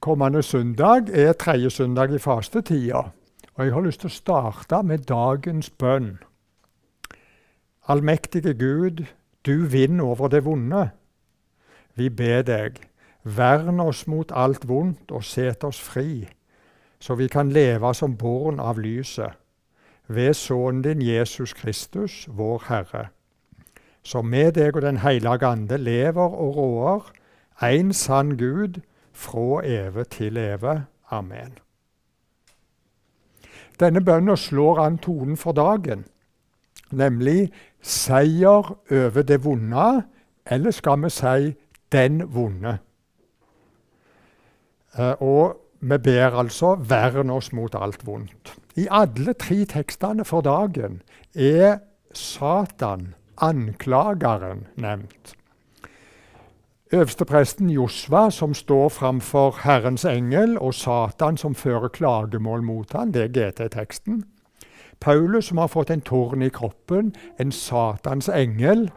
[0.00, 3.02] kommende søndag er tredje søndag i fastetida.
[3.54, 6.18] Og jeg har lyst til å starte med dagens bønn.
[7.88, 9.04] Allmektige Gud,
[9.46, 10.90] du vinner over det vonde.
[11.94, 12.80] Vi ber deg,
[13.24, 16.28] vern oss mot alt vondt og set oss fri,
[17.00, 19.36] så vi kan leve som born av lyset,
[20.08, 23.08] ved Sønnen din Jesus Kristus, vår Herre,
[24.02, 27.12] som med deg og Den hellige ande lever og råder,
[27.62, 28.80] en sann Gud,
[29.12, 30.82] fra evig til evig.
[31.10, 31.58] Amen.
[33.80, 36.04] Denne bønnen slår an tonen for dagen,
[36.92, 40.02] nemlig seier over det vonde,
[40.46, 41.54] eller skal vi si
[41.92, 42.78] den vonde.
[44.98, 48.58] Eh, og vi ber altså 'vern oss mot alt vondt'.
[48.76, 51.02] I alle tre tekstene for dagen
[51.34, 51.78] er
[52.12, 55.34] Satan, anklageren, nevnt.
[56.92, 63.22] Øverstepresten Josva, som står framfor Herrens engel, og Satan, som fører klagemål mot ham, det
[63.22, 64.24] er GT-teksten.
[65.00, 68.90] Paulus, som har fått en torn i kroppen, en Satans engel,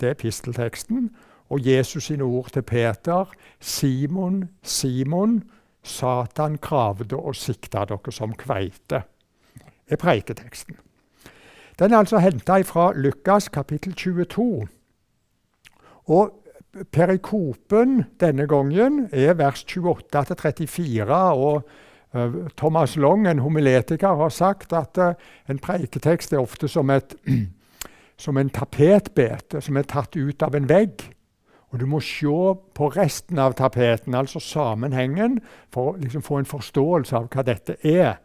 [0.00, 1.10] det er pistelteksten.
[1.50, 3.24] Og Jesus sine ord til Peter,
[3.60, 5.42] Simon, Simon,
[5.82, 9.02] Satan kravde og sikta dere som kveite,
[9.88, 10.76] er preiketeksten.
[11.78, 14.66] Den er altså henta fra Lukas kapittel 22.
[16.06, 16.43] Og
[16.92, 21.02] Perikopen denne gangen er vers 28-34.
[21.14, 21.68] og
[22.14, 25.14] uh, Thomas Long, en homiletiker, har sagt at uh,
[25.48, 27.14] en preiketekst er ofte som, et,
[28.24, 31.06] som en tapetbete som er tatt ut av en vegg.
[31.74, 35.40] Og Du må se på resten av tapeten, altså sammenhengen,
[35.74, 38.20] for å liksom få en forståelse av hva dette er.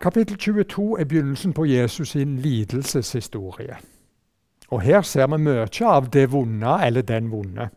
[0.00, 3.76] Kapittel 22 er begynnelsen på Jesus sin lidelseshistorie.
[4.70, 7.70] Og her ser vi mye av det vonde eller den vonde.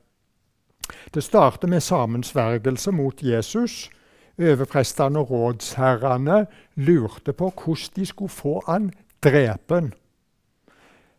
[1.14, 3.90] Det starter med sammensvergelse mot Jesus.
[4.38, 6.46] Overprestene og rådsherrene
[6.76, 8.92] lurte på hvordan de skulle få han
[9.24, 9.94] drepen.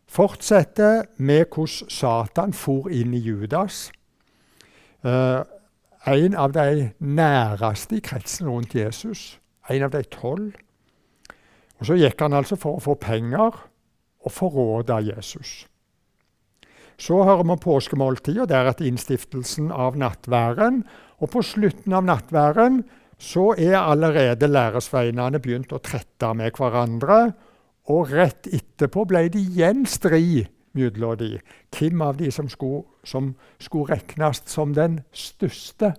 [0.07, 3.91] Fortsetter med hvordan Satan for inn i Judas.
[5.05, 5.41] Uh,
[6.07, 9.39] en av de næreste i kretsen rundt Jesus.
[9.69, 10.53] En av de tolv.
[11.79, 13.57] Og Så gikk han altså for å få penger
[14.25, 15.65] og forråde Jesus.
[16.97, 20.83] Så hører vi påskemåltidet, deretter innstiftelsen av nattværen.
[21.19, 22.83] Og på slutten av nattværen
[23.19, 27.19] så er allerede læresveinene begynt å trette med hverandre.
[27.91, 31.35] Og rett etterpå ble det igjen strid mellom de.
[31.75, 35.93] Hvem av de som skulle, som skulle regnes som den største?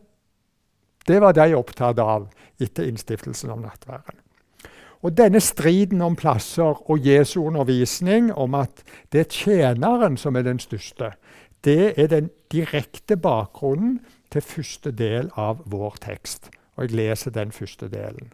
[1.06, 2.28] Det var de opptatt av
[2.59, 4.25] etter innstiftelsen av nattværen.
[5.06, 8.82] Og denne striden om plasser og Jesu undervisning om at
[9.14, 11.12] det er tjeneren som er den største,
[11.62, 14.00] det er den direkte bakgrunnen
[14.34, 16.50] til første del av vår tekst.
[16.74, 18.32] Og jeg leser den første delen.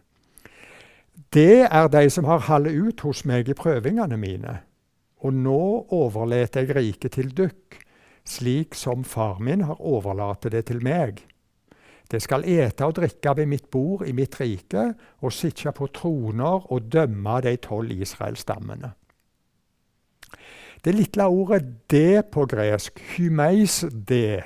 [1.33, 4.57] Det er de som har hallet ut hos meg i prøvingene mine.
[5.21, 7.77] Og nå overlater jeg riket til dykk,
[8.25, 11.21] slik som far min har overlatt det til meg.
[12.13, 14.91] Det skal ete og drikke ved mitt bord i mitt rike
[15.25, 18.91] og sitte på troner og dømme de tolv Israelsstammene.
[20.85, 24.43] Det lille ordet 'det' på gresk, hymeis 'det',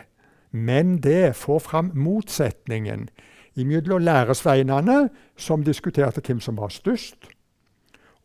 [0.52, 3.10] men det får fram motsetningen
[3.56, 7.28] imellom læresveinene, som diskuterte hvem som var størst,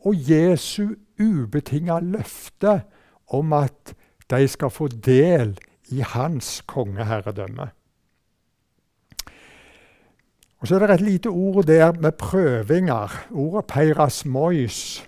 [0.04, 2.82] og Jesu ubetinga løfte
[3.26, 3.94] om at
[4.30, 5.58] de skal få del
[5.88, 7.70] i hans kongeherredømme.
[10.62, 13.26] Og Så er det et lite ord der med prøvinger.
[13.30, 15.06] Ordet 'peirasmois'.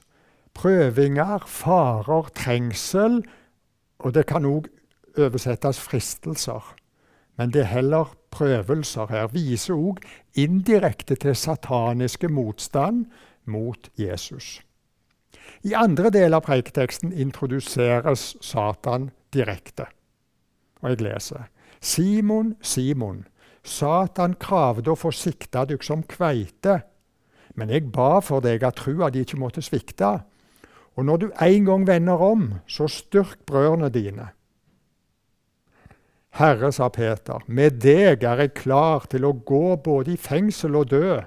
[0.55, 3.25] Prøvinger, farer, trengsel.
[3.99, 4.67] Og det kan òg
[5.19, 6.75] oversettes fristelser.
[7.39, 9.27] Men det er heller prøvelser her.
[9.27, 9.97] Viser òg
[10.35, 13.07] indirekte til sataniske motstand
[13.45, 14.61] mot Jesus.
[15.63, 19.87] I andre del av preiketeksten introduseres Satan direkte.
[20.83, 21.47] Og jeg leser.
[21.81, 23.27] Simon, Simon.
[23.65, 26.83] Satan kravde å få sikta dykk som kveite,
[27.57, 30.19] men jeg ba for deg at trua di ikke måtte svikte.
[30.95, 34.29] Og når du en gang vender om, så styrk brødrene dine.
[36.35, 40.91] Herre, sa Peter, med deg er jeg klar til å gå både i fengsel og
[40.91, 41.21] dø.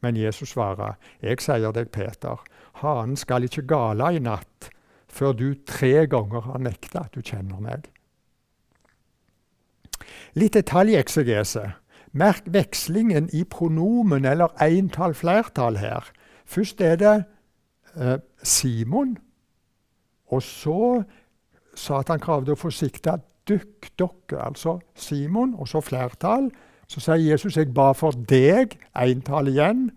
[0.00, 2.38] Men Jesus svarer, jeg sier deg, Peter,
[2.82, 4.70] hanen skal ikke gale i natt
[5.10, 7.88] før du tre ganger har nekta at du kjenner meg.
[10.34, 11.72] Litt detaljeksegese.
[12.12, 16.08] Merk vekslingen i pronomen eller entall-flertall her.
[16.48, 17.16] Først er det
[17.96, 19.18] eh, Simon,
[20.28, 21.02] og så
[21.76, 26.50] sa at han kravde å få sikta dykk, dere, altså Simon, og så flertall.
[26.88, 29.90] Så sier Jesus 'jeg ba for deg', entall igjen.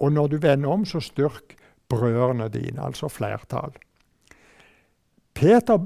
[0.00, 1.56] Og når du vender om, så styrk
[1.88, 3.72] brødrene dine, altså flertall.
[5.34, 5.78] Peter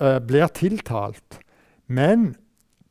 [0.00, 1.40] eh, blir tiltalt,
[1.86, 2.36] men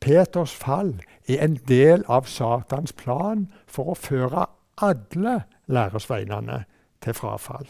[0.02, 0.96] Peters fall
[1.30, 4.48] er en del av Satans plan for å føre
[4.82, 5.36] alle
[5.70, 6.64] læresveinene
[7.06, 7.70] til frafall.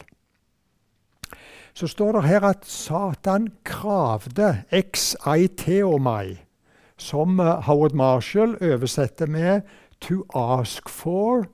[1.74, 6.42] Så står det her at Satan kravde ex aiteomai,
[6.96, 9.60] som eh, Howard Marshall oversetter med
[10.00, 11.48] 'to ask for',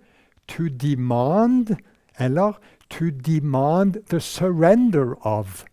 [0.49, 1.77] 'to demand'
[2.19, 2.59] eller
[2.91, 5.65] 'to demand the surrender of'.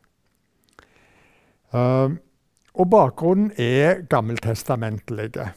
[1.74, 2.16] Uh,
[2.76, 5.52] og bakgrunnen er gammeltestamentlige,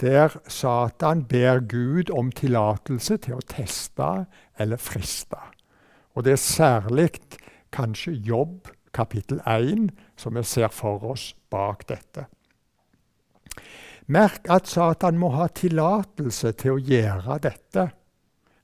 [0.00, 4.08] der Satan ber Gud om tillatelse til å teste
[4.58, 5.40] eller friste.
[6.14, 7.10] Og det er særlig
[7.74, 12.24] kanskje Jobb kapittel 1 som vi ser for oss bak dette.
[14.08, 17.90] Merk at Satan må ha tillatelse til å gjøre dette.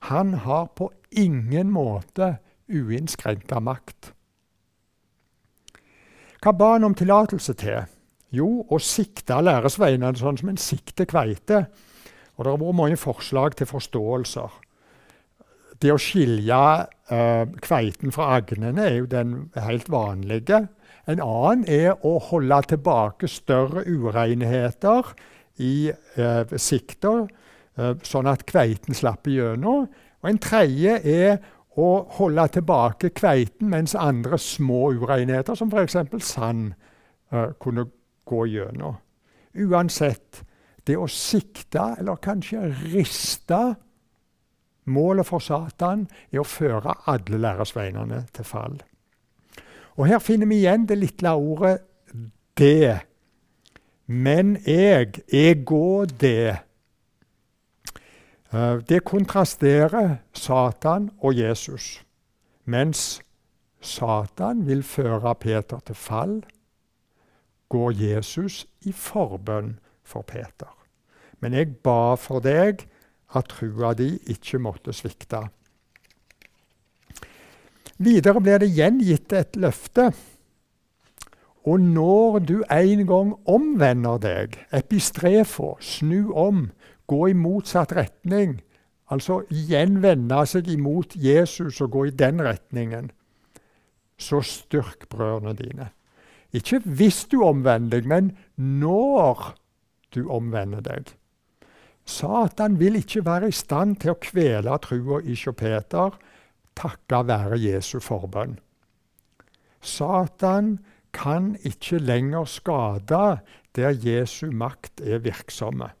[0.09, 4.14] Han har på ingen måte uinnskrenka makt.
[6.45, 7.87] Hva ba han om tillatelse til?
[8.37, 11.63] Jo, å sikte læresveinene sånn som en sikter kveite.
[12.37, 14.59] Og Det har vært mange forslag til forståelser.
[15.81, 16.59] Det å skilje
[17.09, 20.67] eh, kveiten fra agnene er jo den helt vanlige.
[21.09, 25.15] En annen er å holde tilbake større urenheter
[25.57, 27.25] i eh, sikter,
[27.73, 29.89] eh, sånn at kveiten slapper gjennom.
[30.21, 31.41] Og en tredje er
[31.75, 31.87] å
[32.17, 35.97] holde tilbake kveiten, mens andre små urenheter, som f.eks.
[36.23, 36.73] sand,
[37.33, 37.87] uh, kunne
[38.25, 38.95] gå gjennom.
[39.55, 40.43] Uansett,
[40.87, 43.63] det å sikte, eller kanskje riste
[44.85, 48.75] Målet for Satan er å føre alle læresveinene til fall.
[49.97, 51.79] Og Her finner vi igjen det lille ordet
[52.59, 52.99] 'det'.
[54.07, 56.57] Men jeg, jeg går det.
[58.55, 62.05] Eh, det kontrasterer Satan og Jesus.
[62.65, 63.21] Mens
[63.81, 66.43] Satan vil føre Peter til fall,
[67.69, 70.71] går Jesus i forbønn for Peter.
[71.39, 72.85] Men jeg ba for deg
[73.35, 75.41] at trua di ikke måtte svikte.
[77.97, 80.11] Videre blir det gjengitt et løfte.
[81.65, 86.69] Og når du en gang omvender deg, epistrefo, snu om,
[87.07, 88.59] gå i motsatt retning,
[89.11, 93.11] altså igjen vende seg imot Jesus og gå i den retningen,
[94.17, 95.91] så styrk brødrene dine.
[96.55, 99.55] Ikke hvis du omvender deg, men når
[100.15, 101.11] du omvender deg.
[102.05, 106.15] Satan vil ikke være i stand til å kvele trua i Peter
[106.75, 108.59] takket være Jesu forbønn.
[109.81, 110.77] Satan
[111.15, 113.39] kan ikke lenger skade
[113.75, 115.91] der Jesu makt er virksomme.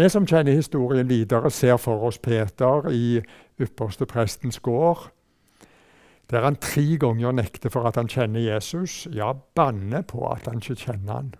[0.00, 3.20] Vi som kjenner historien videre, ser for oss Peter i
[3.60, 5.10] ypperste prestens gård,
[6.30, 10.62] der han tre ganger nekter for at han kjenner Jesus, ja, banner på at han
[10.62, 11.34] ikke kjenner han,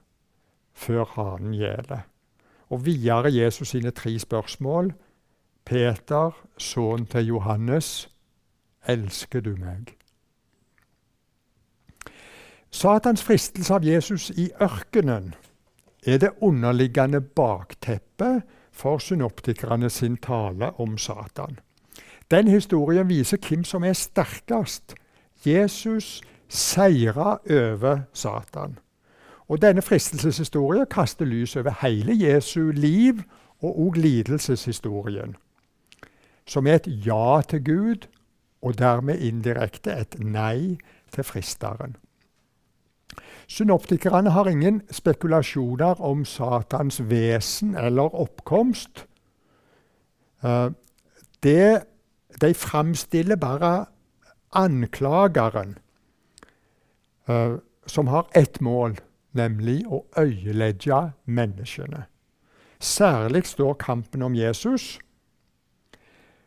[0.77, 2.05] før hanen gjelder.
[2.69, 4.93] Og videre Jesus sine tre spørsmål.
[5.65, 8.11] Peter, sønnen til Johannes,
[8.85, 9.95] elsker du meg?
[12.71, 15.33] Satans fristelse av Jesus i ørkenen
[16.07, 18.43] er det underliggende bakteppet
[18.73, 21.59] for synoptikerne sin tale om Satan.
[22.31, 24.95] Den historien viser hvem som er sterkest.
[25.47, 28.79] Jesus seira over Satan.
[29.49, 33.23] Og Denne fristelseshistorien kaster lys over hele Jesu liv
[33.63, 35.37] og òg lidelseshistorien,
[36.47, 38.07] som er et ja til Gud
[38.63, 40.79] og dermed indirekte et nei
[41.13, 41.97] til fristeren.
[43.51, 49.07] Synoptikerne har ingen spekulasjoner om Satans vesen eller oppkomst.
[50.45, 50.71] Uh,
[51.43, 51.83] det,
[52.41, 53.87] de framstiller bare
[54.53, 55.79] anklageren,
[57.29, 58.95] uh, som har ett mål,
[59.33, 62.05] nemlig å øyelegge menneskene.
[62.79, 64.99] Særlig står kampen om Jesus.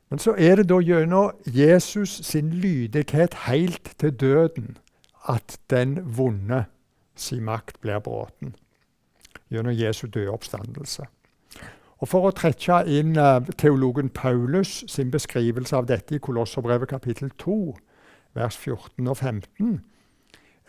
[0.10, 4.78] Men så er det da gjennom Jesus sin lydighet helt til døden
[5.28, 6.66] at den vonde
[7.16, 8.56] si makt blir bråten
[9.54, 11.06] gjennom Jesu døde oppstandelse.
[12.02, 17.32] Og For å trekke inn uh, teologen Paulus sin beskrivelse av dette i Kolosserbrevet kapittel
[17.40, 17.58] 2,
[18.36, 19.82] vers 14 og 15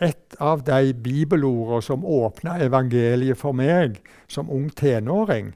[0.03, 5.53] Et av de bibelordene som åpna evangeliet for meg som ung tenåring.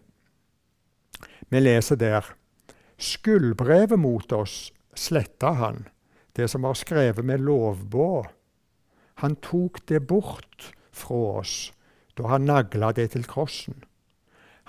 [1.51, 2.27] Vi leser der
[2.99, 5.87] Skuldbrevet mot oss sletta han,
[6.35, 8.31] det som var skrevet med lovbåd.
[9.23, 11.57] Han tok det bort fra oss
[12.19, 13.85] da han nagla det til krossen.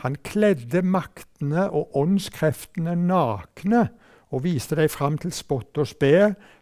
[0.06, 3.90] Han kledde maktene og åndskreftene nakne
[4.30, 6.14] og viste dem fram til spott og spe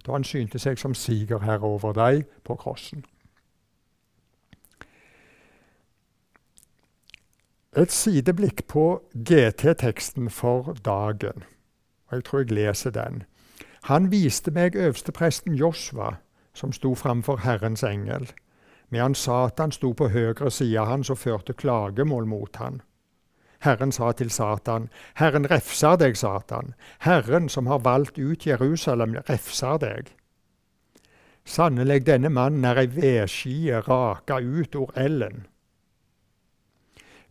[0.05, 3.05] da han synte seg som sigerherre over dem på krossen.
[7.77, 11.43] Et sideblikk på GT-teksten for dagen.
[12.11, 13.23] Jeg tror jeg leser den.
[13.83, 16.15] Han viste meg øverstepresten Josva,
[16.53, 18.31] som sto framfor Herrens engel,
[18.89, 22.81] medan Satan sto på høyre side av hans og førte klagemål mot han.
[23.59, 26.73] Herren sa til Satan, Herren refser deg, Satan.
[26.99, 30.13] Herren som har valgt ut Jerusalem, refser deg.
[31.45, 35.47] Sannelig, denne mannen er ei vedskie raka ut ord ellen.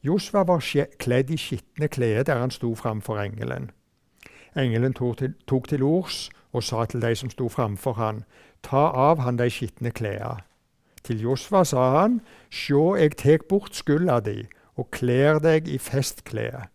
[0.03, 0.65] Josva var
[0.99, 3.71] kledd i skitne klær der han sto framfor engelen.
[4.57, 8.25] Engelen tok til, tok til ords og sa til de som sto framfor han,
[8.63, 10.43] ta av han de skitne klærne.
[11.07, 12.19] Til Josva sa han,
[12.51, 14.41] sjå, eg tek bort skulda di
[14.77, 16.67] og kler deg i festklede.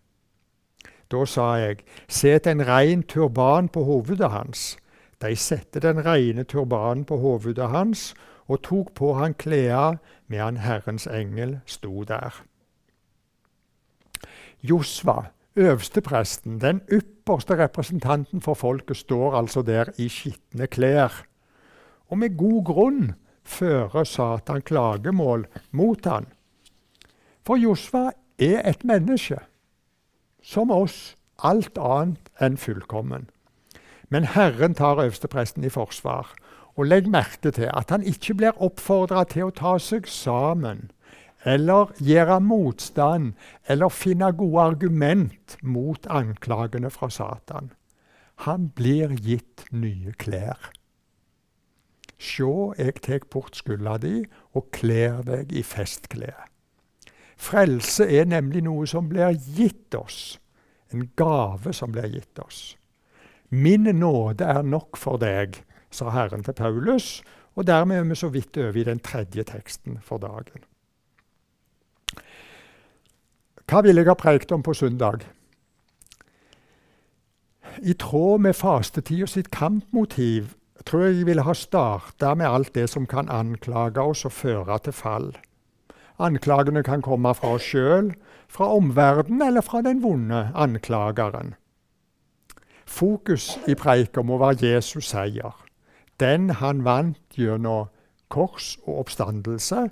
[1.11, 4.77] Da sa jeg, set en rein turban på hovedet hans.
[5.21, 8.13] De sette den reine turbanen på hovedet hans
[8.47, 9.97] og tok på han kleda
[10.31, 12.31] medan Herrens engel sto der.
[14.63, 21.25] Josva, øverstepresten, den ypperste representanten for folket, står altså der i skitne klær.
[22.07, 23.13] Og med god grunn
[23.51, 26.29] fører Satan klagemål mot han.
[27.45, 29.39] For Josva er et menneske,
[30.41, 33.27] som oss, alt annet enn fullkommen.
[34.09, 36.33] Men Herren tar øverstepresten i forsvar.
[36.79, 40.89] Og legg merke til at han ikke blir oppfordra til å ta seg sammen,
[41.43, 43.33] eller gjøre motstand,
[43.67, 47.73] eller finne gode argument mot anklagene fra Satan.
[48.47, 50.71] Han blir gitt nye klær.
[52.21, 54.21] Sjå, eg tek bort skulda di
[54.53, 56.45] og kler deg i festklær.
[57.41, 60.37] Frelse er nemlig noe som blir gitt oss.
[60.93, 62.75] En gave som blir gitt oss.
[63.49, 67.23] Min nåde er nok for deg, sa Herren til Paulus.
[67.57, 70.63] Og dermed er vi så vidt over i den tredje teksten for dagen.
[73.67, 75.25] Hva vil jeg ha preikt om på søndag?
[77.81, 80.53] I tråd med fastetida sitt kampmotiv
[80.85, 84.79] tror jeg jeg ville ha starta med alt det som kan anklage oss og føre
[84.79, 85.31] til fall.
[86.21, 88.13] Anklagene kan komme fra oss sjøl,
[88.47, 91.55] fra omverdenen eller fra den vonde anklageren.
[92.85, 95.55] Fokus i preika må være Jesus' seier.
[96.19, 97.87] Den han vant gjennom
[98.29, 99.89] kors og oppstandelse.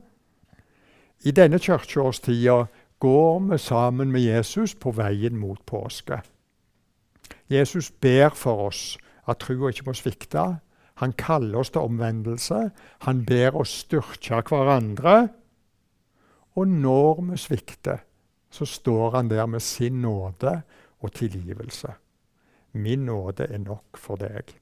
[1.25, 2.65] I denne kirkeårstida
[2.99, 6.21] går vi sammen med Jesus på veien mot påske.
[7.49, 10.59] Jesus ber for oss at trua ikke må svikte.
[10.99, 12.69] Han kaller oss til omvendelse.
[13.07, 15.29] Han ber oss styrke hverandre.
[16.59, 18.03] Og når vi svikter,
[18.51, 20.61] så står han der med sin nåde
[20.99, 21.93] og tilgivelse.
[22.73, 24.55] Min nåde er nok for deg.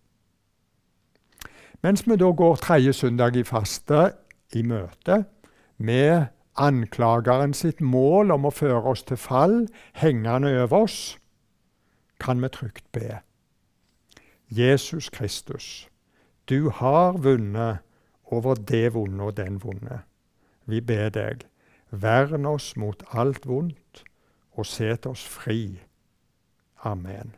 [1.82, 4.12] Mens vi da går tredje søndag i faste
[4.54, 5.24] i møte
[5.78, 6.28] med
[6.58, 9.68] anklageren sitt mål om å føre oss til fall
[10.02, 11.18] hengende over oss,
[12.20, 13.20] kan vi trygt be.
[14.50, 15.88] Jesus Kristus,
[16.50, 17.84] du har vunnet
[18.24, 20.02] over det vonde og den vonde.
[20.66, 21.46] Vi ber deg,
[21.90, 24.04] Vern oss mot alt vondt,
[24.52, 25.80] og set oss fri.
[26.84, 27.36] Amen.